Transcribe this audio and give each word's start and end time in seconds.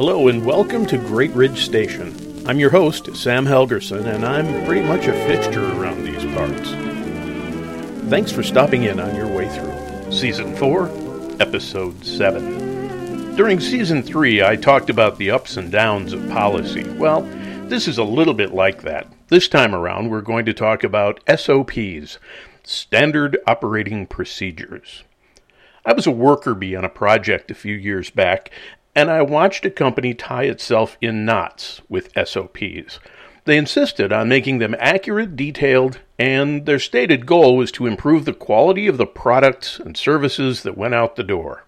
Hello 0.00 0.28
and 0.28 0.46
welcome 0.46 0.86
to 0.86 0.96
Great 0.96 1.30
Ridge 1.32 1.62
Station. 1.66 2.16
I'm 2.48 2.58
your 2.58 2.70
host, 2.70 3.14
Sam 3.14 3.44
Helgerson, 3.44 4.06
and 4.06 4.24
I'm 4.24 4.64
pretty 4.64 4.80
much 4.80 5.04
a 5.04 5.12
fixture 5.26 5.62
around 5.62 6.04
these 6.04 6.24
parts. 6.34 6.70
Thanks 8.08 8.32
for 8.32 8.42
stopping 8.42 8.84
in 8.84 8.98
on 8.98 9.14
your 9.14 9.28
way 9.28 9.50
through. 9.50 10.10
Season 10.10 10.56
4, 10.56 10.88
Episode 11.38 12.02
7. 12.02 13.36
During 13.36 13.60
Season 13.60 14.02
3, 14.02 14.42
I 14.42 14.56
talked 14.56 14.88
about 14.88 15.18
the 15.18 15.30
ups 15.30 15.58
and 15.58 15.70
downs 15.70 16.14
of 16.14 16.26
policy. 16.30 16.88
Well, 16.94 17.20
this 17.68 17.86
is 17.86 17.98
a 17.98 18.02
little 18.02 18.32
bit 18.32 18.54
like 18.54 18.80
that. 18.80 19.06
This 19.28 19.48
time 19.48 19.74
around, 19.74 20.08
we're 20.08 20.22
going 20.22 20.46
to 20.46 20.54
talk 20.54 20.82
about 20.82 21.20
SOPs, 21.28 22.16
Standard 22.62 23.36
Operating 23.46 24.06
Procedures. 24.06 25.04
I 25.84 25.92
was 25.92 26.06
a 26.06 26.10
worker 26.10 26.54
bee 26.54 26.74
on 26.74 26.84
a 26.84 26.90
project 26.90 27.50
a 27.50 27.54
few 27.54 27.74
years 27.74 28.10
back, 28.10 28.50
and 29.00 29.10
I 29.10 29.22
watched 29.22 29.64
a 29.64 29.70
company 29.70 30.12
tie 30.12 30.42
itself 30.42 30.98
in 31.00 31.24
knots 31.24 31.80
with 31.88 32.12
SOPs. 32.22 33.00
They 33.46 33.56
insisted 33.56 34.12
on 34.12 34.28
making 34.28 34.58
them 34.58 34.76
accurate, 34.78 35.36
detailed, 35.36 36.00
and 36.18 36.66
their 36.66 36.78
stated 36.78 37.24
goal 37.24 37.56
was 37.56 37.72
to 37.72 37.86
improve 37.86 38.26
the 38.26 38.34
quality 38.34 38.86
of 38.86 38.98
the 38.98 39.06
products 39.06 39.78
and 39.78 39.96
services 39.96 40.64
that 40.64 40.76
went 40.76 40.92
out 40.92 41.16
the 41.16 41.22
door. 41.22 41.64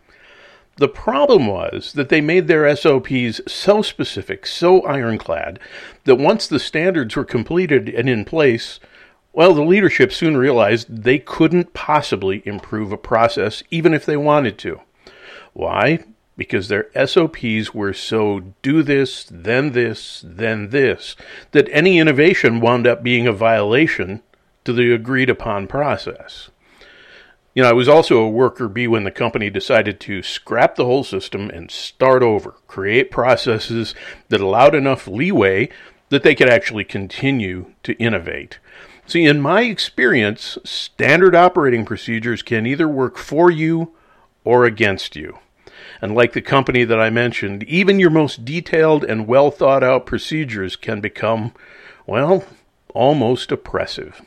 The 0.77 0.89
problem 0.89 1.47
was 1.47 1.95
that 1.95 2.11
they 2.11 2.21
made 2.21 2.49
their 2.49 2.77
SOPs 2.77 3.41
so 3.47 3.81
specific, 3.81 4.47
so 4.47 4.83
ironclad, 4.83 5.59
that 6.05 6.17
once 6.17 6.47
the 6.47 6.59
standards 6.59 7.17
were 7.17 7.25
completed 7.25 7.89
and 7.89 8.11
in 8.11 8.27
place, 8.27 8.79
well, 9.33 9.55
the 9.55 9.63
leadership 9.63 10.13
soon 10.13 10.37
realized 10.37 11.05
they 11.05 11.19
couldn't 11.19 11.73
possibly 11.73 12.43
improve 12.45 12.93
a 12.93 12.99
process 12.99 13.63
even 13.71 13.95
if 13.95 14.05
they 14.05 14.19
wanted 14.19 14.59
to. 14.59 14.83
Why? 15.55 16.05
Because 16.37 16.69
their 16.69 16.89
SOPs 17.07 17.75
were 17.75 17.93
so 17.93 18.41
do 18.63 18.83
this, 18.83 19.27
then 19.31 19.73
this, 19.73 20.25
then 20.27 20.71
this, 20.71 21.15
that 21.51 21.69
any 21.71 21.99
innovation 21.99 22.61
wound 22.61 22.87
up 22.87 23.03
being 23.03 23.27
a 23.27 23.33
violation 23.33 24.23
to 24.65 24.73
the 24.73 24.93
agreed 24.93 25.29
upon 25.29 25.67
process. 25.67 26.51
You 27.55 27.63
know, 27.63 27.69
I 27.69 27.75
was 27.75 27.89
also 27.89 28.23
a 28.23 28.31
worker 28.31 28.67
bee 28.67 28.89
when 28.89 29.05
the 29.05 29.11
company 29.11 29.51
decided 29.51 30.01
to 30.01 30.23
scrap 30.23 30.77
the 30.77 30.87
whole 30.87 31.05
system 31.05 31.51
and 31.51 31.71
start 31.71 32.23
over, 32.23 32.55
create 32.67 33.11
processes 33.11 33.95
that 34.31 34.41
allowed 34.41 34.75
enough 34.75 35.07
leeway 35.07 35.69
that 36.09 36.23
they 36.23 36.35
could 36.35 36.49
actually 36.49 36.85
continue 36.85 37.73
to 37.83 37.93
innovate. 37.95 38.59
See, 39.07 39.25
in 39.25 39.41
my 39.41 39.63
experience, 39.63 40.57
standard 40.65 41.35
operating 41.35 41.85
procedures 41.85 42.43
can 42.43 42.67
either 42.67 42.89
work 42.89 43.19
for 43.19 43.51
you 43.51 43.93
or 44.45 44.65
against 44.65 45.15
you. 45.17 45.39
And 46.03 46.17
like 46.17 46.33
the 46.33 46.43
company 46.43 46.83
that 46.83 47.01
I 47.01 47.11
mentioned, 47.11 47.63
even 47.63 48.01
your 48.01 48.11
most 48.11 48.45
detailed 48.45 49.05
and 49.05 49.29
well 49.29 49.53
thought 49.53 49.85
out 49.85 50.05
procedures 50.05 50.75
can 50.75 51.01
become, 51.01 51.55
well, 52.07 52.45
almost 52.93 53.53
oppressive. 53.53 54.21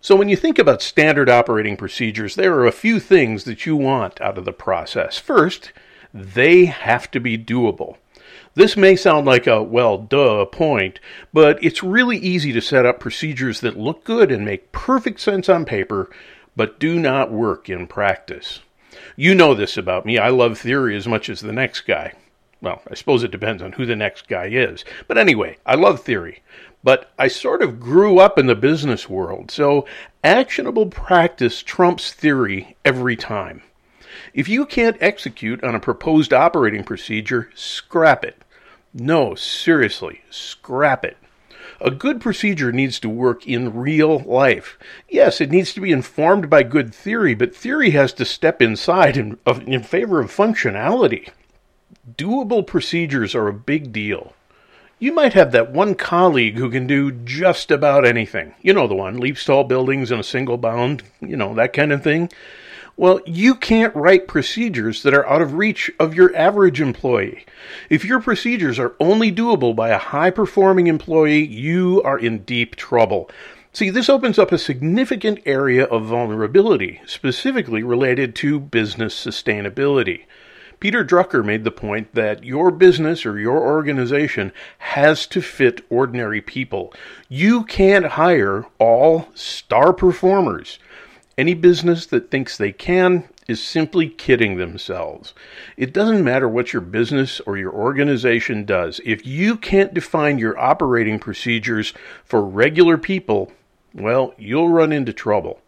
So, 0.00 0.16
when 0.16 0.28
you 0.28 0.36
think 0.36 0.58
about 0.58 0.82
standard 0.82 1.28
operating 1.28 1.76
procedures, 1.76 2.34
there 2.34 2.54
are 2.54 2.66
a 2.66 2.72
few 2.72 2.98
things 2.98 3.44
that 3.44 3.66
you 3.66 3.76
want 3.76 4.20
out 4.20 4.38
of 4.38 4.44
the 4.44 4.52
process. 4.52 5.18
First, 5.18 5.72
they 6.14 6.64
have 6.64 7.10
to 7.10 7.20
be 7.20 7.36
doable. 7.36 7.96
This 8.54 8.74
may 8.74 8.96
sound 8.96 9.26
like 9.26 9.46
a, 9.46 9.62
well, 9.62 9.98
duh 9.98 10.46
point, 10.46 10.98
but 11.32 11.62
it's 11.62 11.82
really 11.82 12.16
easy 12.16 12.52
to 12.52 12.62
set 12.62 12.86
up 12.86 13.00
procedures 13.00 13.60
that 13.60 13.78
look 13.78 14.02
good 14.04 14.32
and 14.32 14.46
make 14.46 14.72
perfect 14.72 15.20
sense 15.20 15.48
on 15.50 15.66
paper, 15.66 16.08
but 16.56 16.80
do 16.80 16.98
not 16.98 17.30
work 17.30 17.68
in 17.68 17.86
practice. 17.86 18.60
You 19.14 19.34
know 19.34 19.54
this 19.54 19.76
about 19.76 20.06
me. 20.06 20.18
I 20.18 20.30
love 20.30 20.58
theory 20.58 20.96
as 20.96 21.06
much 21.06 21.28
as 21.28 21.40
the 21.40 21.52
next 21.52 21.82
guy. 21.82 22.14
Well, 22.60 22.82
I 22.90 22.94
suppose 22.94 23.22
it 23.22 23.30
depends 23.30 23.62
on 23.62 23.72
who 23.72 23.84
the 23.84 23.94
next 23.94 24.28
guy 24.28 24.46
is. 24.46 24.84
But 25.06 25.18
anyway, 25.18 25.58
I 25.66 25.74
love 25.74 26.00
theory. 26.00 26.42
But 26.82 27.10
I 27.18 27.28
sort 27.28 27.62
of 27.62 27.80
grew 27.80 28.18
up 28.18 28.38
in 28.38 28.46
the 28.46 28.54
business 28.54 29.08
world, 29.08 29.50
so 29.50 29.86
actionable 30.24 30.86
practice 30.86 31.62
trumps 31.62 32.12
theory 32.12 32.76
every 32.84 33.16
time. 33.16 33.62
If 34.32 34.48
you 34.48 34.64
can't 34.66 34.96
execute 35.00 35.62
on 35.62 35.74
a 35.74 35.80
proposed 35.80 36.32
operating 36.32 36.84
procedure, 36.84 37.50
scrap 37.54 38.24
it. 38.24 38.42
No, 38.94 39.34
seriously, 39.34 40.22
scrap 40.30 41.04
it. 41.04 41.16
A 41.80 41.90
good 41.90 42.20
procedure 42.20 42.72
needs 42.72 42.98
to 43.00 43.08
work 43.08 43.46
in 43.46 43.74
real 43.74 44.20
life. 44.20 44.78
Yes, 45.08 45.40
it 45.40 45.50
needs 45.50 45.72
to 45.74 45.80
be 45.80 45.92
informed 45.92 46.48
by 46.48 46.62
good 46.62 46.94
theory, 46.94 47.34
but 47.34 47.54
theory 47.54 47.90
has 47.90 48.12
to 48.14 48.24
step 48.24 48.62
inside 48.62 49.16
in, 49.16 49.38
in 49.66 49.82
favor 49.82 50.20
of 50.20 50.34
functionality. 50.34 51.30
Doable 52.16 52.66
procedures 52.66 53.34
are 53.34 53.48
a 53.48 53.52
big 53.52 53.92
deal. 53.92 54.32
You 54.98 55.12
might 55.12 55.34
have 55.34 55.52
that 55.52 55.72
one 55.72 55.94
colleague 55.94 56.56
who 56.56 56.70
can 56.70 56.86
do 56.86 57.10
just 57.12 57.70
about 57.70 58.06
anything. 58.06 58.54
You 58.62 58.72
know 58.72 58.86
the 58.86 58.94
one, 58.94 59.18
leaps 59.18 59.44
tall 59.44 59.64
buildings 59.64 60.10
in 60.10 60.18
a 60.18 60.24
single 60.24 60.56
bound, 60.56 61.02
you 61.20 61.36
know, 61.36 61.54
that 61.54 61.74
kind 61.74 61.92
of 61.92 62.02
thing. 62.02 62.30
Well, 62.98 63.20
you 63.26 63.54
can't 63.54 63.94
write 63.94 64.26
procedures 64.26 65.02
that 65.02 65.12
are 65.12 65.28
out 65.28 65.42
of 65.42 65.52
reach 65.52 65.90
of 66.00 66.14
your 66.14 66.34
average 66.34 66.80
employee. 66.80 67.44
If 67.90 68.06
your 68.06 68.20
procedures 68.20 68.78
are 68.78 68.96
only 68.98 69.30
doable 69.30 69.76
by 69.76 69.90
a 69.90 69.98
high 69.98 70.30
performing 70.30 70.86
employee, 70.86 71.44
you 71.44 72.00
are 72.04 72.18
in 72.18 72.38
deep 72.44 72.74
trouble. 72.74 73.30
See, 73.70 73.90
this 73.90 74.08
opens 74.08 74.38
up 74.38 74.50
a 74.50 74.56
significant 74.56 75.40
area 75.44 75.84
of 75.84 76.06
vulnerability, 76.06 77.02
specifically 77.04 77.82
related 77.82 78.34
to 78.36 78.58
business 78.58 79.14
sustainability. 79.14 80.24
Peter 80.80 81.04
Drucker 81.04 81.44
made 81.44 81.64
the 81.64 81.70
point 81.70 82.14
that 82.14 82.44
your 82.44 82.70
business 82.70 83.26
or 83.26 83.38
your 83.38 83.58
organization 83.58 84.52
has 84.78 85.26
to 85.26 85.42
fit 85.42 85.84
ordinary 85.90 86.40
people. 86.40 86.94
You 87.28 87.64
can't 87.64 88.06
hire 88.06 88.64
all 88.78 89.28
star 89.34 89.92
performers. 89.92 90.78
Any 91.38 91.52
business 91.52 92.06
that 92.06 92.30
thinks 92.30 92.56
they 92.56 92.72
can 92.72 93.28
is 93.46 93.62
simply 93.62 94.08
kidding 94.08 94.56
themselves. 94.56 95.34
It 95.76 95.92
doesn't 95.92 96.24
matter 96.24 96.48
what 96.48 96.72
your 96.72 96.80
business 96.80 97.40
or 97.40 97.58
your 97.58 97.72
organization 97.72 98.64
does. 98.64 99.02
If 99.04 99.26
you 99.26 99.58
can't 99.58 99.92
define 99.92 100.38
your 100.38 100.58
operating 100.58 101.18
procedures 101.18 101.92
for 102.24 102.42
regular 102.42 102.96
people, 102.96 103.52
well, 103.92 104.32
you'll 104.38 104.70
run 104.70 104.92
into 104.92 105.12
trouble. 105.12 105.60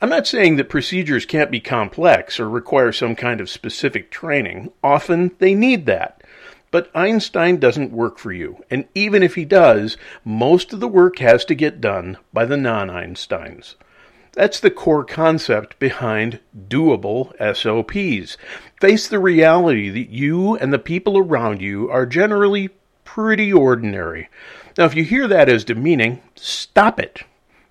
I'm 0.00 0.08
not 0.08 0.26
saying 0.26 0.56
that 0.56 0.70
procedures 0.70 1.26
can't 1.26 1.50
be 1.50 1.60
complex 1.60 2.40
or 2.40 2.48
require 2.48 2.90
some 2.90 3.14
kind 3.14 3.42
of 3.42 3.50
specific 3.50 4.10
training. 4.10 4.72
Often 4.82 5.32
they 5.38 5.54
need 5.54 5.84
that. 5.84 6.22
But 6.70 6.90
Einstein 6.94 7.58
doesn't 7.58 7.92
work 7.92 8.18
for 8.18 8.32
you, 8.32 8.64
and 8.70 8.86
even 8.94 9.22
if 9.22 9.34
he 9.34 9.44
does, 9.44 9.98
most 10.24 10.72
of 10.72 10.80
the 10.80 10.88
work 10.88 11.18
has 11.18 11.44
to 11.44 11.54
get 11.54 11.82
done 11.82 12.16
by 12.32 12.46
the 12.46 12.56
non 12.56 12.88
Einsteins. 12.88 13.74
That's 14.34 14.58
the 14.58 14.70
core 14.70 15.04
concept 15.04 15.78
behind 15.78 16.40
doable 16.68 17.32
SOPs. 17.38 18.36
Face 18.80 19.06
the 19.06 19.20
reality 19.20 19.88
that 19.90 20.10
you 20.10 20.56
and 20.56 20.72
the 20.72 20.78
people 20.78 21.16
around 21.16 21.62
you 21.62 21.88
are 21.88 22.04
generally 22.04 22.70
pretty 23.04 23.52
ordinary. 23.52 24.28
Now, 24.76 24.86
if 24.86 24.96
you 24.96 25.04
hear 25.04 25.28
that 25.28 25.48
as 25.48 25.62
demeaning, 25.64 26.20
stop 26.34 26.98
it. 26.98 27.22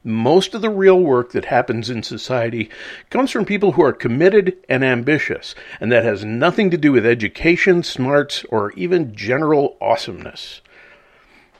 Most 0.06 0.54
of 0.54 0.62
the 0.62 0.70
real 0.70 1.00
work 1.00 1.34
that 1.34 1.46
happens 1.46 1.90
in 1.90 2.02
society 2.02 2.70
comes 3.10 3.32
from 3.32 3.46
people 3.46 3.74
who 3.74 3.84
are 3.84 3.94
committed 3.94 4.56
and 4.70 4.86
ambitious, 4.86 5.56
and 5.82 5.92
that 5.92 6.06
has 6.06 6.24
nothing 6.24 6.70
to 6.72 6.78
do 6.78 6.94
with 6.94 7.06
education, 7.06 7.84
smarts, 7.84 8.46
or 8.50 8.72
even 8.74 9.16
general 9.16 9.78
awesomeness. 9.82 10.62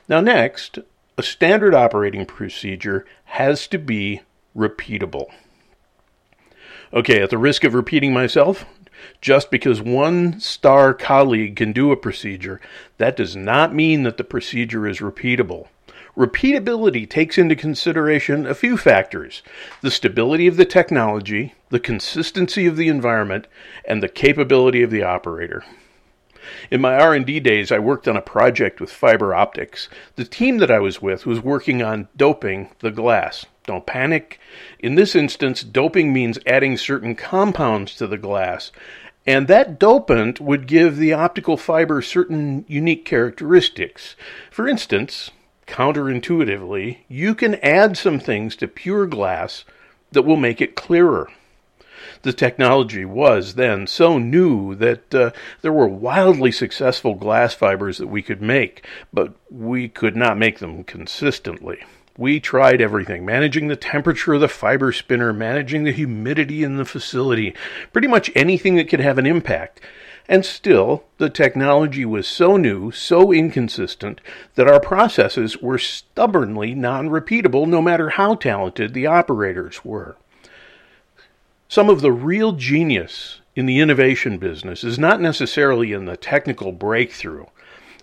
Now, 0.08 0.20
next, 0.20 0.78
a 1.18 1.22
standard 1.22 1.74
operating 1.74 2.24
procedure 2.24 3.04
has 3.24 3.66
to 3.68 3.78
be 3.78 4.22
repeatable. 4.56 5.26
Okay, 6.92 7.22
at 7.22 7.30
the 7.30 7.38
risk 7.38 7.64
of 7.64 7.74
repeating 7.74 8.12
myself, 8.12 8.64
just 9.20 9.50
because 9.50 9.82
one 9.82 10.38
star 10.40 10.94
colleague 10.94 11.56
can 11.56 11.72
do 11.72 11.90
a 11.90 11.96
procedure, 11.96 12.60
that 12.98 13.16
does 13.16 13.34
not 13.34 13.74
mean 13.74 14.02
that 14.04 14.16
the 14.16 14.24
procedure 14.24 14.86
is 14.86 15.00
repeatable. 15.00 15.68
Repeatability 16.16 17.10
takes 17.10 17.36
into 17.36 17.56
consideration 17.56 18.46
a 18.46 18.54
few 18.54 18.76
factors 18.76 19.42
the 19.80 19.90
stability 19.90 20.46
of 20.46 20.56
the 20.56 20.64
technology, 20.64 21.54
the 21.70 21.80
consistency 21.80 22.66
of 22.66 22.76
the 22.76 22.86
environment, 22.86 23.48
and 23.84 24.00
the 24.00 24.08
capability 24.08 24.82
of 24.82 24.92
the 24.92 25.02
operator. 25.02 25.64
In 26.70 26.80
my 26.80 26.94
R&D 26.96 27.40
days, 27.40 27.72
I 27.72 27.80
worked 27.80 28.06
on 28.06 28.16
a 28.16 28.22
project 28.22 28.80
with 28.80 28.92
fiber 28.92 29.34
optics. 29.34 29.88
The 30.14 30.24
team 30.24 30.58
that 30.58 30.70
I 30.70 30.78
was 30.78 31.02
with 31.02 31.26
was 31.26 31.40
working 31.40 31.82
on 31.82 32.08
doping 32.16 32.70
the 32.78 32.92
glass. 32.92 33.46
Don't 33.66 33.86
panic. 33.86 34.38
In 34.78 34.94
this 34.94 35.16
instance, 35.16 35.62
doping 35.62 36.12
means 36.12 36.38
adding 36.46 36.76
certain 36.76 37.14
compounds 37.14 37.94
to 37.96 38.06
the 38.06 38.18
glass, 38.18 38.70
and 39.26 39.48
that 39.48 39.78
dopant 39.80 40.38
would 40.38 40.66
give 40.66 40.98
the 40.98 41.14
optical 41.14 41.56
fiber 41.56 42.02
certain 42.02 42.66
unique 42.68 43.06
characteristics. 43.06 44.16
For 44.50 44.68
instance, 44.68 45.30
counterintuitively, 45.66 46.98
you 47.08 47.34
can 47.34 47.54
add 47.56 47.96
some 47.96 48.20
things 48.20 48.54
to 48.56 48.68
pure 48.68 49.06
glass 49.06 49.64
that 50.12 50.22
will 50.22 50.36
make 50.36 50.60
it 50.60 50.76
clearer. 50.76 51.30
The 52.20 52.34
technology 52.34 53.06
was 53.06 53.54
then 53.54 53.86
so 53.86 54.18
new 54.18 54.74
that 54.74 55.14
uh, 55.14 55.30
there 55.62 55.72
were 55.72 55.88
wildly 55.88 56.52
successful 56.52 57.14
glass 57.14 57.54
fibers 57.54 57.96
that 57.96 58.08
we 58.08 58.20
could 58.20 58.42
make, 58.42 58.86
but 59.10 59.34
we 59.50 59.88
could 59.88 60.16
not 60.16 60.36
make 60.36 60.58
them 60.58 60.84
consistently. 60.84 61.82
We 62.16 62.38
tried 62.38 62.80
everything 62.80 63.24
managing 63.24 63.66
the 63.66 63.76
temperature 63.76 64.34
of 64.34 64.40
the 64.40 64.48
fiber 64.48 64.92
spinner, 64.92 65.32
managing 65.32 65.82
the 65.82 65.90
humidity 65.90 66.62
in 66.62 66.76
the 66.76 66.84
facility, 66.84 67.54
pretty 67.92 68.06
much 68.06 68.30
anything 68.36 68.76
that 68.76 68.88
could 68.88 69.00
have 69.00 69.18
an 69.18 69.26
impact. 69.26 69.80
And 70.28 70.44
still, 70.44 71.04
the 71.18 71.28
technology 71.28 72.04
was 72.04 72.26
so 72.26 72.56
new, 72.56 72.92
so 72.92 73.32
inconsistent, 73.32 74.20
that 74.54 74.68
our 74.68 74.80
processes 74.80 75.60
were 75.60 75.76
stubbornly 75.76 76.72
non 76.74 77.10
repeatable 77.10 77.66
no 77.66 77.82
matter 77.82 78.10
how 78.10 78.36
talented 78.36 78.94
the 78.94 79.06
operators 79.06 79.84
were. 79.84 80.16
Some 81.68 81.90
of 81.90 82.00
the 82.00 82.12
real 82.12 82.52
genius 82.52 83.40
in 83.56 83.66
the 83.66 83.80
innovation 83.80 84.38
business 84.38 84.84
is 84.84 84.98
not 84.98 85.20
necessarily 85.20 85.92
in 85.92 86.04
the 86.04 86.16
technical 86.16 86.70
breakthrough. 86.70 87.46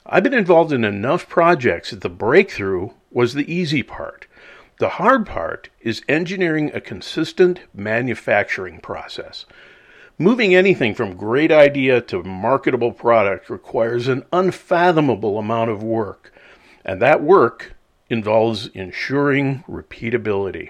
I've 0.05 0.23
been 0.23 0.33
involved 0.33 0.73
in 0.73 0.83
enough 0.83 1.29
projects 1.29 1.91
that 1.91 2.01
the 2.01 2.09
breakthrough 2.09 2.89
was 3.11 3.33
the 3.33 3.51
easy 3.51 3.83
part. 3.83 4.27
The 4.79 4.89
hard 4.89 5.25
part 5.27 5.69
is 5.81 6.01
engineering 6.09 6.71
a 6.73 6.81
consistent 6.81 7.59
manufacturing 7.73 8.79
process. 8.79 9.45
Moving 10.17 10.55
anything 10.55 10.95
from 10.95 11.15
great 11.15 11.51
idea 11.51 12.01
to 12.01 12.23
marketable 12.23 12.91
product 12.91 13.49
requires 13.49 14.07
an 14.07 14.23
unfathomable 14.31 15.37
amount 15.37 15.69
of 15.69 15.83
work, 15.83 16.33
and 16.85 17.01
that 17.01 17.21
work 17.23 17.73
involves 18.09 18.67
ensuring 18.67 19.63
repeatability. 19.69 20.69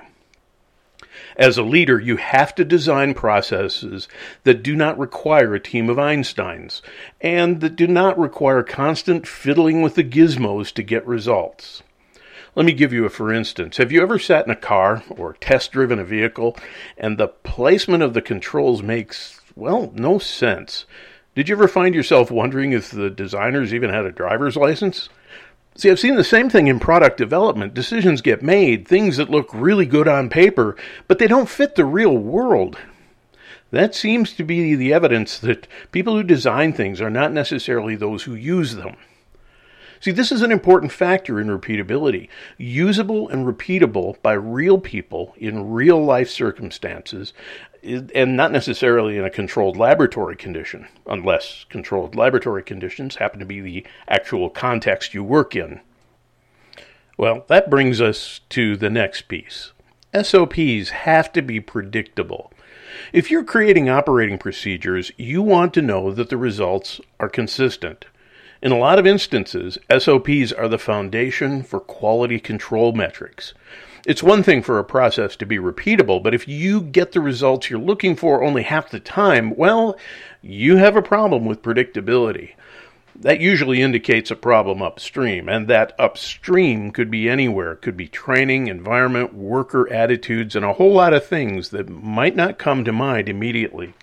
As 1.36 1.58
a 1.58 1.64
leader, 1.64 2.00
you 2.00 2.18
have 2.18 2.54
to 2.56 2.64
design 2.64 3.14
processes 3.14 4.08
that 4.44 4.64
do 4.64 4.76
not 4.76 4.98
require 4.98 5.54
a 5.54 5.60
team 5.60 5.90
of 5.90 5.98
Einsteins 5.98 6.82
and 7.20 7.62
that 7.62 7.76
do 7.76 7.88
not 7.88 8.18
require 8.18 8.64
constant 8.64 9.28
fiddling 9.28 9.82
with 9.82 9.96
the 9.96 10.04
gizmos 10.04 10.72
to 10.74 10.84
get 10.84 11.06
results. 11.06 11.84
Let 12.56 12.66
me 12.66 12.74
give 12.74 12.92
you 12.92 13.06
a 13.06 13.10
for 13.10 13.32
instance. 13.32 13.78
Have 13.78 13.92
you 13.92 14.02
ever 14.02 14.20
sat 14.20 14.46
in 14.46 14.52
a 14.52 14.56
car 14.56 15.04
or 15.10 15.34
test 15.34 15.72
driven 15.72 16.00
a 16.00 16.04
vehicle 16.04 16.58
and 16.98 17.18
the 17.18 17.28
placement 17.28 18.04
of 18.04 18.14
the 18.14 18.22
controls 18.22 18.84
makes 18.84 19.42
well, 19.56 19.92
no 19.96 20.18
sense. 20.20 20.86
Did 21.36 21.50
you 21.50 21.56
ever 21.56 21.68
find 21.68 21.96
yourself 21.96 22.32
wondering 22.32 22.72
if 22.72 22.92
the 22.92 23.10
designers 23.10 23.74
even 23.74 23.90
had 23.90 24.06
a 24.06 24.12
driver's 24.12 24.56
license? 24.56 25.10
See, 25.76 25.90
I've 25.90 26.00
seen 26.00 26.16
the 26.16 26.24
same 26.24 26.50
thing 26.50 26.68
in 26.68 26.80
product 26.80 27.18
development. 27.18 27.74
Decisions 27.74 28.22
get 28.22 28.42
made, 28.42 28.88
things 28.88 29.18
that 29.18 29.30
look 29.30 29.50
really 29.54 29.86
good 29.86 30.08
on 30.08 30.30
paper, 30.30 30.76
but 31.08 31.20
they 31.20 31.28
don't 31.28 31.50
fit 31.50 31.76
the 31.76 31.86
real 31.86 32.18
world. 32.18 32.78
That 33.72 33.96
seems 33.96 34.34
to 34.34 34.44
be 34.44 34.76
the 34.76 34.94
evidence 34.94 35.40
that 35.40 35.68
people 35.92 36.16
who 36.16 36.24
design 36.24 36.74
things 36.74 37.00
are 37.00 37.10
not 37.10 37.32
necessarily 37.32 37.96
those 37.96 38.24
who 38.24 38.36
use 38.36 38.76
them. 38.76 38.98
See, 40.02 40.12
this 40.12 40.32
is 40.32 40.42
an 40.42 40.52
important 40.52 40.92
factor 40.92 41.40
in 41.40 41.48
repeatability. 41.48 42.28
Usable 42.58 43.30
and 43.30 43.46
repeatable 43.46 44.20
by 44.24 44.34
real 44.34 44.80
people 44.80 45.36
in 45.38 45.72
real 45.72 46.04
life 46.04 46.30
circumstances 46.30 47.34
and 47.84 48.36
not 48.36 48.52
necessarily 48.52 49.18
in 49.18 49.26
a 49.26 49.30
controlled 49.30 49.78
laboratory 49.78 50.36
condition, 50.36 50.88
unless 51.06 51.66
controlled 51.70 52.16
laboratory 52.16 52.64
conditions 52.64 53.16
happen 53.16 53.40
to 53.40 53.46
be 53.46 53.62
the 53.62 53.86
actual 54.08 54.50
context 54.50 55.14
you 55.14 55.24
work 55.24 55.56
in. 55.56 55.82
Well, 57.18 57.46
that 57.48 57.70
brings 57.70 58.02
us 58.02 58.42
to 58.50 58.76
the 58.76 58.90
next 58.90 59.24
piece. 59.24 59.72
SOPs 60.20 60.90
have 60.90 61.32
to 61.34 61.42
be 61.42 61.60
predictable. 61.60 62.52
If 63.14 63.32
you're 63.32 63.44
creating 63.44 63.90
operating 63.90 64.38
procedures, 64.38 65.12
you 65.18 65.42
want 65.42 65.74
to 65.76 65.82
know 65.82 66.12
that 66.12 66.30
the 66.30 66.38
results 66.38 67.00
are 67.20 67.30
consistent. 67.30 68.06
In 68.62 68.72
a 68.72 68.78
lot 68.78 69.00
of 69.00 69.08
instances, 69.08 69.80
SOPs 69.90 70.52
are 70.52 70.68
the 70.68 70.78
foundation 70.78 71.64
for 71.64 71.80
quality 71.80 72.40
control 72.40 72.92
metrics. 72.92 73.56
It's 74.06 74.22
one 74.22 74.44
thing 74.44 74.62
for 74.62 74.78
a 74.78 74.84
process 74.84 75.36
to 75.38 75.48
be 75.48 75.58
repeatable, 75.58 76.22
but 76.22 76.36
if 76.36 76.48
you 76.48 76.82
get 76.82 77.12
the 77.12 77.22
results 77.22 77.72
you're 77.72 77.80
looking 77.80 78.16
for 78.16 78.44
only 78.44 78.62
half 78.62 78.92
the 78.92 79.00
time, 79.00 79.56
well, 79.56 79.98
you 80.44 80.78
have 80.78 80.96
a 80.96 81.02
problem 81.02 81.44
with 81.46 81.64
predictability. 81.64 82.52
That 83.16 83.40
usually 83.40 83.82
indicates 83.82 84.30
a 84.30 84.36
problem 84.36 84.84
upstream, 84.84 85.50
and 85.50 85.68
that 85.68 85.94
upstream 85.98 86.92
could 86.92 87.10
be 87.10 87.28
anywhere. 87.28 87.72
It 87.72 87.82
could 87.82 87.98
be 87.98 88.08
training, 88.08 88.68
environment, 88.68 89.34
worker 89.34 89.92
attitudes, 89.92 90.56
and 90.56 90.64
a 90.64 90.74
whole 90.74 90.94
lot 90.94 91.14
of 91.14 91.26
things 91.26 91.70
that 91.70 91.90
might 91.90 92.36
not 92.36 92.60
come 92.60 92.84
to 92.86 92.92
mind 92.92 93.28
immediately. 93.28 93.96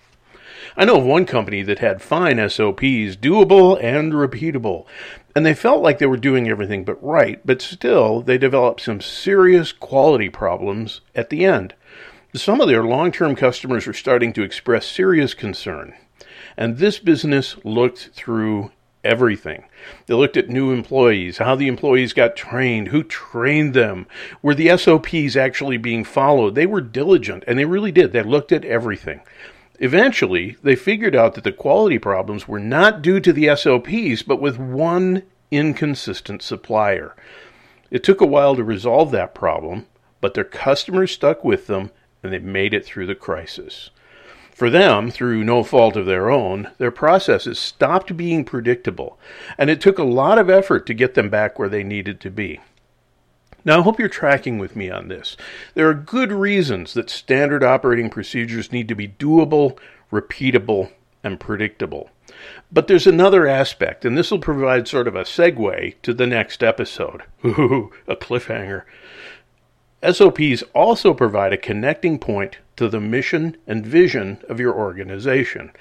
I 0.77 0.85
know 0.85 0.97
of 0.99 1.05
one 1.05 1.27
company 1.27 1.63
that 1.63 1.79
had 1.79 2.03
fine 2.03 2.37
SOPs, 2.49 3.17
doable 3.17 3.83
and 3.83 4.13
repeatable, 4.13 4.87
and 5.35 5.47
they 5.47 5.55
felt 5.55 5.83
like 5.83 5.99
they 5.99 6.07
were 6.07 6.17
doing 6.17 6.49
everything 6.49 6.85
but 6.85 7.03
right, 7.03 7.41
but 7.45 7.63
still 7.63 8.21
they 8.23 8.39
developed 8.39 8.81
some 8.81 9.01
serious 9.01 9.73
quality 9.73 10.29
problems 10.29 11.01
at 11.15 11.31
the 11.31 11.45
end. 11.45 11.75
Some 12.35 12.61
of 12.61 12.69
their 12.69 12.85
long 12.85 13.13
term 13.13 13.35
customers 13.35 13.87
were 13.87 13.93
starting 13.93 14.33
to 14.35 14.43
express 14.43 14.87
serious 14.87 15.35
concern, 15.35 15.95
and 16.57 16.79
this 16.79 16.99
business 16.99 17.57
looked 17.65 18.11
through 18.13 18.71
everything. 19.05 19.65
They 20.07 20.15
looked 20.15 20.37
at 20.37 20.49
new 20.49 20.73
employees, 20.73 21.39
how 21.39 21.55
the 21.55 21.69
employees 21.69 22.13
got 22.13 22.37
trained, 22.37 22.89
who 22.89 23.03
trained 23.03 23.75
them, 23.75 24.07
were 24.43 24.55
the 24.55 24.77
SOPs 24.77 25.37
actually 25.37 25.79
being 25.79 26.05
followed. 26.05 26.55
They 26.55 26.67
were 26.67 26.81
diligent, 26.81 27.45
and 27.47 27.59
they 27.59 27.65
really 27.65 27.93
did. 27.93 28.13
They 28.13 28.23
looked 28.23 28.53
at 28.53 28.65
everything. 28.65 29.21
Eventually, 29.79 30.57
they 30.63 30.75
figured 30.75 31.15
out 31.15 31.35
that 31.35 31.45
the 31.45 31.53
quality 31.53 31.99
problems 31.99 32.49
were 32.49 32.59
not 32.59 33.01
due 33.01 33.21
to 33.21 33.33
the 33.33 33.55
SOPs, 33.55 34.23
but 34.23 34.41
with 34.41 34.59
one 34.59 35.23
inconsistent 35.51 36.43
supplier. 36.43 37.15
It 37.91 38.03
took 38.03 38.21
a 38.21 38.27
while 38.27 38.57
to 38.57 38.65
resolve 38.65 39.13
that 39.13 39.35
problem, 39.35 39.87
but 40.21 40.35
their 40.35 40.45
customers 40.45 41.13
stuck 41.13 41.45
with 41.45 41.69
them 41.69 41.91
and 42.23 42.33
they 42.33 42.39
made 42.39 42.75
it 42.75 42.85
through 42.85 43.07
the 43.07 43.15
crisis. 43.15 43.91
For 44.51 44.69
them, 44.69 45.13
through 45.13 45.45
no 45.45 45.63
fault 45.63 45.97
of 45.97 46.07
their 46.07 46.29
own, 46.31 46.69
their 46.79 46.91
processes 46.91 47.61
stopped 47.61 48.17
being 48.17 48.45
predictable, 48.45 49.17
and 49.57 49.71
it 49.71 49.81
took 49.81 49.99
a 49.99 50.03
lot 50.03 50.37
of 50.37 50.51
effort 50.51 50.85
to 50.87 50.95
get 50.95 51.15
them 51.15 51.31
back 51.31 51.59
where 51.59 51.69
they 51.69 51.85
needed 51.85 52.21
to 52.23 52.31
be. 52.31 52.61
Now, 53.65 53.81
I 53.81 53.83
hope 53.83 53.99
you're 53.99 54.09
tracking 54.09 54.59
with 54.59 54.77
me 54.77 54.91
on 54.91 55.09
this. 55.09 55.37
There 55.75 55.89
are 55.89 55.95
good 55.95 56.33
reasons 56.33 56.95
that 56.95 57.11
standard 57.11 57.65
operating 57.65 58.09
procedures 58.09 58.73
need 58.73 58.89
to 58.89 58.95
be 58.95 59.09
doable, 59.09 59.79
repeatable, 60.13 60.93
and 61.25 61.41
predictable. 61.41 62.11
But 62.71 62.87
there's 62.87 63.07
another 63.07 63.47
aspect, 63.47 64.05
and 64.05 64.17
this 64.17 64.31
will 64.31 64.39
provide 64.39 64.87
sort 64.87 65.09
of 65.09 65.17
a 65.17 65.23
segue 65.23 65.95
to 66.03 66.15
the 66.15 66.27
next 66.27 66.63
episode. 66.63 67.23
Ooh, 67.45 67.93
a 68.07 68.15
cliffhanger. 68.15 68.85
SOPs 70.09 70.63
also 70.75 71.13
provide 71.13 71.53
a 71.53 71.59
connecting 71.59 72.19
point 72.19 72.59
to 72.77 72.89
the 72.89 73.01
mission 73.01 73.57
and 73.67 73.85
vision 73.85 74.39
of 74.49 74.61
your 74.61 74.73
organization. 74.73 75.73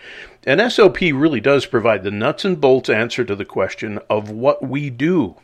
An 0.46 0.68
SOP 0.72 1.00
really 1.02 1.40
does 1.40 1.68
provide 1.68 2.04
the 2.04 2.10
nuts 2.10 2.44
and 2.44 2.60
bolts 2.60 2.90
answer 2.90 3.24
to 3.24 3.36
the 3.36 3.46
question 3.46 4.00
of 4.10 4.32
what 4.32 4.68
we 4.68 4.90
do 4.90 5.36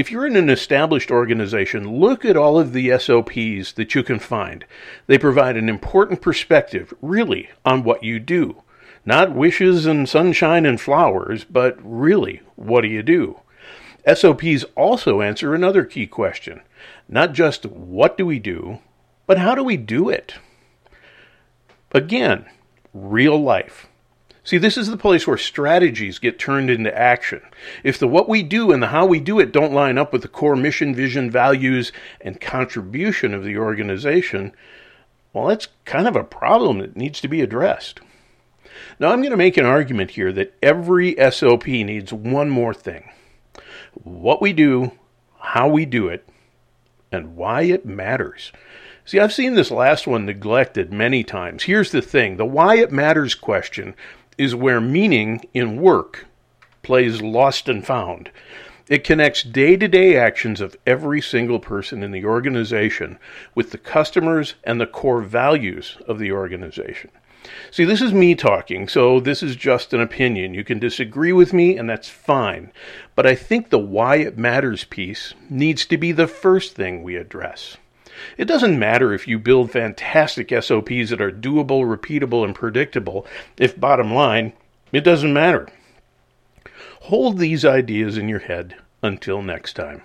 if 0.00 0.10
you're 0.10 0.26
in 0.26 0.34
an 0.34 0.48
established 0.48 1.10
organization, 1.10 2.00
look 2.00 2.24
at 2.24 2.34
all 2.34 2.58
of 2.58 2.72
the 2.72 2.98
SOPs 2.98 3.72
that 3.74 3.94
you 3.94 4.02
can 4.02 4.18
find. 4.18 4.64
They 5.06 5.18
provide 5.18 5.58
an 5.58 5.68
important 5.68 6.22
perspective, 6.22 6.94
really, 7.02 7.50
on 7.66 7.84
what 7.84 8.02
you 8.02 8.18
do. 8.18 8.62
Not 9.04 9.34
wishes 9.34 9.84
and 9.84 10.08
sunshine 10.08 10.64
and 10.64 10.80
flowers, 10.80 11.44
but 11.44 11.76
really, 11.82 12.40
what 12.56 12.80
do 12.80 12.88
you 12.88 13.02
do? 13.02 13.40
SOPs 14.10 14.64
also 14.74 15.20
answer 15.20 15.54
another 15.54 15.84
key 15.84 16.06
question 16.06 16.62
not 17.06 17.34
just 17.34 17.66
what 17.66 18.16
do 18.16 18.24
we 18.24 18.38
do, 18.38 18.78
but 19.26 19.36
how 19.36 19.54
do 19.54 19.62
we 19.62 19.76
do 19.76 20.08
it? 20.08 20.36
Again, 21.92 22.46
real 22.94 23.36
life. 23.36 23.86
See, 24.42 24.58
this 24.58 24.78
is 24.78 24.88
the 24.88 24.96
place 24.96 25.26
where 25.26 25.36
strategies 25.36 26.18
get 26.18 26.38
turned 26.38 26.70
into 26.70 26.96
action. 26.96 27.42
If 27.84 27.98
the 27.98 28.08
what 28.08 28.28
we 28.28 28.42
do 28.42 28.72
and 28.72 28.82
the 28.82 28.88
how 28.88 29.04
we 29.04 29.20
do 29.20 29.38
it 29.38 29.52
don't 29.52 29.74
line 29.74 29.98
up 29.98 30.12
with 30.12 30.22
the 30.22 30.28
core 30.28 30.56
mission, 30.56 30.94
vision, 30.94 31.30
values, 31.30 31.92
and 32.20 32.40
contribution 32.40 33.34
of 33.34 33.44
the 33.44 33.58
organization, 33.58 34.52
well, 35.32 35.46
that's 35.46 35.68
kind 35.84 36.08
of 36.08 36.16
a 36.16 36.24
problem 36.24 36.78
that 36.78 36.96
needs 36.96 37.20
to 37.20 37.28
be 37.28 37.42
addressed. 37.42 38.00
Now, 38.98 39.08
I'm 39.08 39.20
going 39.20 39.30
to 39.30 39.36
make 39.36 39.56
an 39.56 39.66
argument 39.66 40.12
here 40.12 40.32
that 40.32 40.56
every 40.62 41.16
SOP 41.30 41.66
needs 41.66 42.12
one 42.12 42.50
more 42.50 42.74
thing 42.74 43.10
what 44.04 44.40
we 44.40 44.52
do, 44.52 44.92
how 45.38 45.68
we 45.68 45.84
do 45.84 46.08
it, 46.08 46.26
and 47.10 47.36
why 47.36 47.62
it 47.62 47.84
matters. 47.84 48.52
See, 49.04 49.18
I've 49.18 49.32
seen 49.32 49.54
this 49.54 49.70
last 49.70 50.06
one 50.06 50.26
neglected 50.26 50.92
many 50.92 51.24
times. 51.24 51.64
Here's 51.64 51.90
the 51.90 52.02
thing 52.02 52.36
the 52.36 52.44
why 52.44 52.76
it 52.76 52.92
matters 52.92 53.34
question 53.34 53.94
is 54.40 54.54
where 54.54 54.80
meaning 54.80 55.38
in 55.52 55.78
work 55.82 56.24
plays 56.82 57.20
lost 57.20 57.68
and 57.68 57.86
found. 57.86 58.30
It 58.88 59.04
connects 59.04 59.42
day 59.42 59.76
to 59.76 59.86
day 59.86 60.16
actions 60.16 60.62
of 60.62 60.78
every 60.86 61.20
single 61.20 61.60
person 61.60 62.02
in 62.02 62.10
the 62.10 62.24
organization 62.24 63.18
with 63.54 63.70
the 63.70 63.76
customers 63.76 64.54
and 64.64 64.80
the 64.80 64.86
core 64.86 65.20
values 65.20 65.98
of 66.08 66.18
the 66.18 66.32
organization. 66.32 67.10
See, 67.70 67.84
this 67.84 68.00
is 68.00 68.14
me 68.14 68.34
talking, 68.34 68.88
so 68.88 69.20
this 69.20 69.42
is 69.42 69.56
just 69.56 69.92
an 69.92 70.00
opinion. 70.00 70.54
You 70.54 70.64
can 70.64 70.78
disagree 70.78 71.34
with 71.34 71.52
me, 71.52 71.76
and 71.76 71.88
that's 71.88 72.08
fine. 72.08 72.72
But 73.14 73.26
I 73.26 73.34
think 73.34 73.68
the 73.68 73.78
why 73.78 74.16
it 74.16 74.38
matters 74.38 74.84
piece 74.84 75.34
needs 75.50 75.84
to 75.84 75.98
be 75.98 76.12
the 76.12 76.26
first 76.26 76.74
thing 76.74 77.02
we 77.02 77.16
address. 77.16 77.76
It 78.36 78.46
doesn't 78.46 78.78
matter 78.78 79.12
if 79.12 79.28
you 79.28 79.38
build 79.38 79.70
fantastic 79.70 80.50
SOPs 80.50 81.10
that 81.10 81.20
are 81.20 81.30
doable, 81.30 81.84
repeatable, 81.84 82.44
and 82.44 82.54
predictable, 82.54 83.26
if 83.56 83.78
bottom 83.78 84.12
line, 84.12 84.52
it 84.92 85.02
doesn't 85.02 85.32
matter. 85.32 85.68
Hold 87.02 87.38
these 87.38 87.64
ideas 87.64 88.18
in 88.18 88.28
your 88.28 88.40
head 88.40 88.76
until 89.02 89.42
next 89.42 89.74
time. 89.74 90.02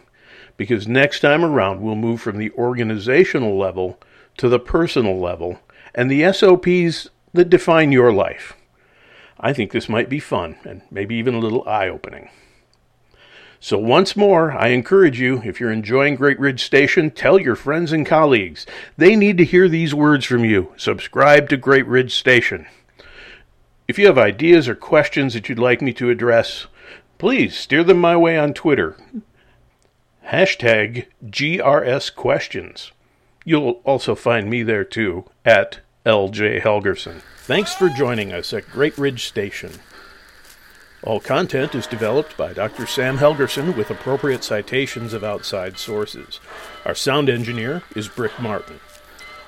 Because 0.57 0.87
next 0.87 1.19
time 1.19 1.43
around, 1.43 1.81
we'll 1.81 1.95
move 1.95 2.21
from 2.21 2.37
the 2.37 2.51
organizational 2.51 3.57
level 3.57 3.99
to 4.37 4.47
the 4.47 4.59
personal 4.59 5.19
level 5.19 5.59
and 5.93 6.09
the 6.09 6.31
SOPs 6.31 7.09
that 7.33 7.49
define 7.49 7.91
your 7.91 8.13
life. 8.13 8.53
I 9.39 9.53
think 9.53 9.71
this 9.71 9.89
might 9.89 10.09
be 10.09 10.19
fun 10.19 10.55
and 10.63 10.81
maybe 10.89 11.15
even 11.15 11.35
a 11.35 11.39
little 11.39 11.67
eye 11.67 11.89
opening. 11.89 12.29
So, 13.65 13.79
once 13.79 14.15
more, 14.15 14.51
I 14.51 14.67
encourage 14.67 15.19
you, 15.19 15.41
if 15.43 15.59
you're 15.59 15.71
enjoying 15.71 16.17
Great 16.17 16.39
Ridge 16.39 16.63
Station, 16.63 17.09
tell 17.09 17.39
your 17.39 17.55
friends 17.55 17.91
and 17.91 18.05
colleagues. 18.05 18.67
They 18.95 19.15
need 19.15 19.39
to 19.39 19.43
hear 19.43 19.67
these 19.67 19.91
words 19.91 20.23
from 20.23 20.45
you. 20.45 20.71
Subscribe 20.77 21.49
to 21.49 21.57
Great 21.57 21.87
Ridge 21.87 22.13
Station. 22.13 22.67
If 23.87 23.97
you 23.97 24.05
have 24.05 24.19
ideas 24.19 24.67
or 24.67 24.75
questions 24.75 25.33
that 25.33 25.49
you'd 25.49 25.57
like 25.57 25.81
me 25.81 25.93
to 25.93 26.11
address, 26.11 26.67
please 27.17 27.57
steer 27.57 27.83
them 27.83 27.99
my 27.99 28.15
way 28.15 28.37
on 28.37 28.53
Twitter. 28.53 28.97
Hashtag 30.27 31.07
GRS 31.25 32.13
Questions. 32.13 32.91
You'll 33.45 33.81
also 33.83 34.13
find 34.13 34.47
me 34.47 34.61
there 34.61 34.83
too, 34.83 35.25
at 35.43 35.79
LJ 36.05 36.61
Helgerson. 36.61 37.23
Thanks 37.39 37.73
for 37.73 37.89
joining 37.89 38.31
us 38.31 38.53
at 38.53 38.69
Great 38.69 38.95
Ridge 38.99 39.25
Station. 39.25 39.71
All 41.05 41.19
content 41.19 41.75
is 41.75 41.85
developed 41.85 42.35
by 42.35 42.51
Dr. 42.53 42.87
Sam 42.87 43.19
Helgerson 43.19 43.77
with 43.77 43.91
appropriate 43.91 44.43
citations 44.43 45.13
of 45.13 45.23
outside 45.23 45.77
sources. 45.77 46.39
Our 46.83 46.95
sound 46.95 47.29
engineer 47.29 47.83
is 47.95 48.07
Brick 48.07 48.39
Martin. 48.39 48.79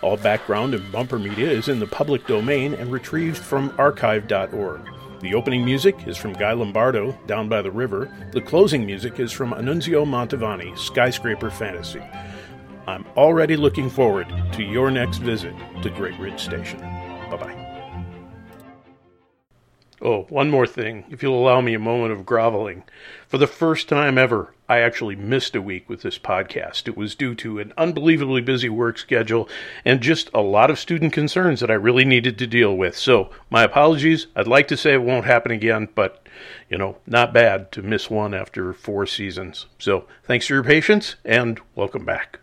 All 0.04 0.18
background 0.18 0.76
and 0.76 0.92
bumper 0.92 1.18
media 1.18 1.50
is 1.50 1.68
in 1.68 1.80
the 1.80 1.88
public 1.88 2.28
domain 2.28 2.76
and 2.76 2.92
retrieved 2.92 3.40
from 3.40 3.74
archive.org. 3.80 4.82
The 5.22 5.34
opening 5.34 5.66
music 5.66 6.08
is 6.08 6.16
from 6.16 6.34
Guy 6.34 6.52
Lombardo, 6.52 7.18
Down 7.26 7.50
by 7.50 7.64
the 7.64 7.72
River. 7.72 8.16
The 8.34 8.42
closing 8.42 8.86
music 8.86 9.20
is 9.20 9.32
from 9.32 9.52
Annunzio 9.54 10.06
Mantovani, 10.06 10.78
Skyscraper 10.78 11.50
Fantasy. 11.50 12.04
I'm 12.86 13.04
already 13.18 13.58
looking 13.58 13.90
forward 13.90 14.28
to 14.54 14.62
your 14.62 14.92
next 14.92 15.18
visit 15.18 15.56
to 15.82 15.90
Great 15.90 16.18
Ridge 16.20 16.40
Station. 16.40 16.80
Bye 17.32 17.38
bye. 17.38 17.57
Oh, 20.00 20.28
one 20.30 20.52
more 20.52 20.68
thing, 20.68 21.06
if 21.10 21.24
you'll 21.24 21.40
allow 21.40 21.60
me 21.60 21.74
a 21.74 21.80
moment 21.80 22.12
of 22.12 22.24
groveling. 22.24 22.84
For 23.28 23.40
the 23.40 23.48
first 23.48 23.90
time 23.90 24.20
ever, 24.20 24.54
I 24.70 24.78
actually 24.80 25.16
missed 25.16 25.56
a 25.56 25.62
week 25.62 25.90
with 25.90 26.04
this 26.04 26.20
podcast. 26.20 26.88
It 26.88 26.96
was 26.96 27.16
due 27.16 27.34
to 27.36 27.58
an 27.58 27.74
unbelievably 27.78 28.42
busy 28.42 28.70
work 28.70 29.00
schedule 29.00 29.50
and 29.84 30.00
just 30.00 30.30
a 30.36 30.42
lot 30.42 30.70
of 30.70 30.78
student 30.78 31.14
concerns 31.14 31.62
that 31.62 31.72
I 31.72 31.76
really 31.76 32.06
needed 32.06 32.38
to 32.38 32.46
deal 32.46 32.78
with. 32.78 32.96
So, 32.96 33.32
my 33.50 33.64
apologies. 33.64 34.28
I'd 34.36 34.48
like 34.48 34.68
to 34.68 34.78
say 34.78 34.94
it 34.94 35.02
won't 35.02 35.26
happen 35.26 35.52
again, 35.52 35.90
but, 35.96 36.28
you 36.70 36.78
know, 36.78 36.98
not 37.08 37.34
bad 37.34 37.72
to 37.72 37.82
miss 37.82 38.08
one 38.08 38.36
after 38.36 38.74
four 38.74 39.08
seasons. 39.08 39.66
So, 39.80 40.06
thanks 40.26 40.46
for 40.46 40.54
your 40.54 40.64
patience 40.64 41.16
and 41.26 41.60
welcome 41.76 42.06
back. 42.06 42.40